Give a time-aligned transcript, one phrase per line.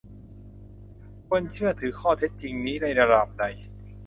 [1.27, 3.43] ควรเชื่อถือข้อเท็จจริงนี้ในระดับใด